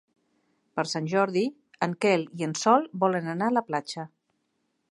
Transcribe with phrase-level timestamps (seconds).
[0.77, 1.43] Per Sant Jordi
[1.87, 4.07] en Quel i en Sol volen anar a la platja.